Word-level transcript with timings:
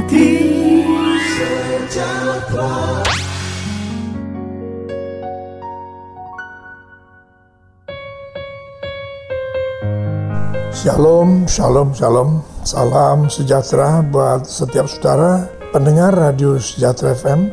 hati 0.00 0.28
sejahtera 1.28 3.04
Shalom, 10.72 11.44
shalom, 11.44 11.92
shalom. 11.92 12.40
Salam 12.64 13.28
sejahtera 13.28 14.00
buat 14.00 14.48
setiap 14.48 14.88
saudara 14.88 15.44
pendengar 15.76 16.16
Radio 16.16 16.56
Sejahtera 16.56 17.12
FM. 17.12 17.52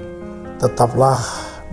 Tetaplah 0.64 1.20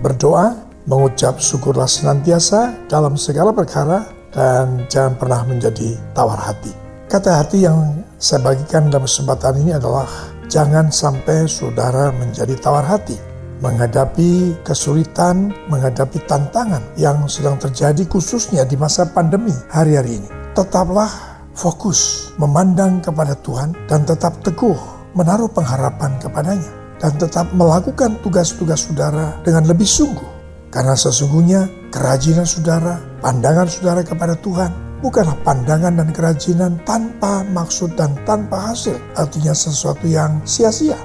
berdoa, 0.03 0.51
mengucap 0.83 1.39
syukurlah 1.39 1.87
senantiasa 1.87 2.91
dalam 2.91 3.15
segala 3.15 3.55
perkara 3.55 4.03
dan 4.35 4.83
jangan 4.91 5.15
pernah 5.15 5.47
menjadi 5.47 5.95
tawar 6.11 6.43
hati. 6.43 6.75
Kata 7.07 7.39
hati 7.39 7.63
yang 7.63 8.03
saya 8.19 8.43
bagikan 8.43 8.91
dalam 8.91 9.07
kesempatan 9.07 9.63
ini 9.63 9.71
adalah 9.79 10.34
jangan 10.55 10.87
sampai 10.87 11.51
saudara 11.51 12.15
menjadi 12.15 12.55
tawar 12.63 12.87
hati 12.87 13.19
menghadapi 13.59 14.55
kesulitan, 14.63 15.51
menghadapi 15.67 16.23
tantangan 16.27 16.79
yang 16.95 17.27
sedang 17.27 17.59
terjadi 17.59 18.07
khususnya 18.07 18.63
di 18.63 18.79
masa 18.79 19.07
pandemi 19.07 19.51
hari-hari 19.71 20.19
ini. 20.23 20.29
Tetaplah 20.55 21.11
fokus 21.55 22.31
memandang 22.39 23.03
kepada 23.03 23.35
Tuhan 23.43 23.75
dan 23.87 24.07
tetap 24.07 24.39
teguh 24.43 24.75
menaruh 25.15 25.51
pengharapan 25.51 26.15
kepadanya 26.19 26.71
dan 26.99 27.15
tetap 27.19 27.51
melakukan 27.55 28.15
tugas-tugas 28.23 28.87
saudara 28.87 29.35
dengan 29.43 29.67
lebih 29.67 29.87
sungguh 29.87 30.31
karena 30.71 30.95
sesungguhnya 30.95 31.67
kerajinan 31.91 32.43
saudara, 32.43 32.99
pandangan 33.23 33.67
saudara 33.67 34.03
kepada 34.03 34.35
Tuhan 34.39 34.84
bukanlah 34.99 35.35
pandangan 35.43 35.99
dan 35.99 36.09
kerajinan 36.13 36.79
tanpa 36.87 37.43
maksud 37.51 37.95
dan 37.99 38.15
tanpa 38.23 38.71
hasil, 38.71 38.95
artinya 39.17 39.51
sesuatu 39.51 40.05
yang 40.07 40.39
sia-sia. 40.47 40.97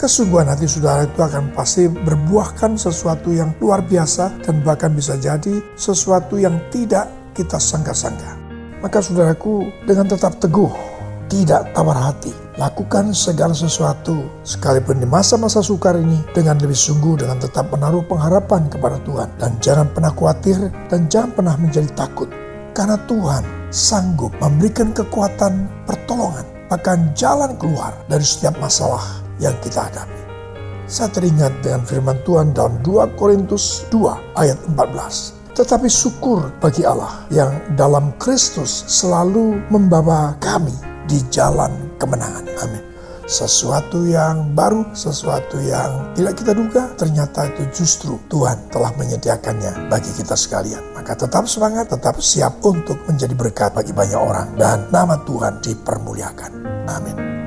Kesungguhan 0.00 0.48
hati 0.48 0.64
saudara 0.64 1.04
itu 1.04 1.20
akan 1.20 1.52
pasti 1.52 1.84
berbuahkan 1.84 2.80
sesuatu 2.80 3.36
yang 3.36 3.52
luar 3.60 3.84
biasa 3.84 4.32
dan 4.40 4.64
bahkan 4.64 4.96
bisa 4.96 5.20
jadi 5.20 5.60
sesuatu 5.76 6.40
yang 6.40 6.56
tidak 6.72 7.04
kita 7.36 7.60
sangka-sangka. 7.60 8.32
Maka 8.80 9.04
saudaraku 9.04 9.68
dengan 9.84 10.08
tetap 10.08 10.40
teguh, 10.40 10.72
tidak 11.28 11.68
tawar 11.76 12.00
hati, 12.00 12.32
lakukan 12.56 13.12
segala 13.12 13.52
sesuatu 13.52 14.24
sekalipun 14.40 15.04
di 15.04 15.06
masa-masa 15.06 15.60
sukar 15.60 16.00
ini 16.00 16.24
dengan 16.32 16.56
lebih 16.56 16.76
sungguh 16.76 17.20
dengan 17.20 17.36
tetap 17.36 17.68
menaruh 17.68 18.00
pengharapan 18.08 18.72
kepada 18.72 18.96
Tuhan 19.04 19.28
dan 19.36 19.52
jangan 19.60 19.84
pernah 19.92 20.16
khawatir 20.16 20.72
dan 20.88 21.12
jangan 21.12 21.30
pernah 21.36 21.54
menjadi 21.60 21.92
takut 21.92 22.32
karena 22.80 22.96
Tuhan 23.04 23.44
sanggup 23.68 24.32
memberikan 24.40 24.88
kekuatan 24.96 25.68
pertolongan 25.84 26.48
bahkan 26.72 27.12
jalan 27.12 27.52
keluar 27.60 27.92
dari 28.08 28.24
setiap 28.24 28.56
masalah 28.56 29.20
yang 29.36 29.52
kita 29.60 29.84
hadapi. 29.84 30.22
Saya 30.88 31.12
teringat 31.12 31.60
dengan 31.60 31.84
firman 31.84 32.16
Tuhan 32.24 32.56
dalam 32.56 32.80
2 32.80 33.20
Korintus 33.20 33.84
2 33.92 34.32
ayat 34.32 34.56
14. 34.72 35.60
Tetapi 35.60 35.92
syukur 35.92 36.48
bagi 36.56 36.88
Allah 36.88 37.28
yang 37.28 37.52
dalam 37.76 38.16
Kristus 38.16 38.88
selalu 38.88 39.60
membawa 39.68 40.32
kami 40.40 40.72
di 41.04 41.20
jalan 41.28 41.92
kemenangan. 42.00 42.48
Amin. 42.64 42.80
Sesuatu 43.30 44.10
yang 44.10 44.58
baru, 44.58 44.90
sesuatu 44.90 45.62
yang 45.62 46.18
tidak 46.18 46.42
kita 46.42 46.50
duga, 46.50 46.90
ternyata 46.98 47.46
itu 47.46 47.62
justru 47.70 48.18
Tuhan 48.26 48.66
telah 48.74 48.90
menyediakannya 48.98 49.86
bagi 49.86 50.10
kita 50.18 50.34
sekalian. 50.34 50.98
Maka 50.98 51.14
tetap 51.14 51.46
semangat, 51.46 51.94
tetap 51.94 52.18
siap 52.18 52.58
untuk 52.66 52.98
menjadi 53.06 53.30
berkat 53.38 53.70
bagi 53.70 53.94
banyak 53.94 54.18
orang. 54.18 54.58
Dan 54.58 54.90
nama 54.90 55.14
Tuhan 55.22 55.62
dipermuliakan. 55.62 56.52
Amin. 56.90 57.39